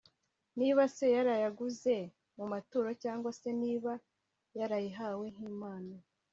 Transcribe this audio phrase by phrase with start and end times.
[0.59, 1.95] niba se yarayiguze
[2.37, 3.93] mu maturo cyangwa se niba
[4.57, 5.95] yarayihawe nk'impano